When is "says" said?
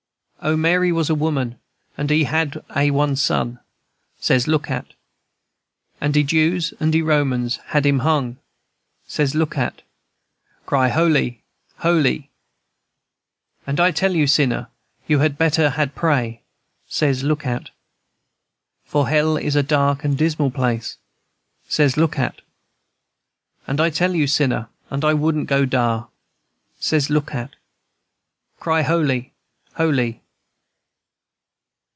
4.17-4.47, 9.05-9.35, 16.87-17.21, 21.67-21.97, 26.79-27.11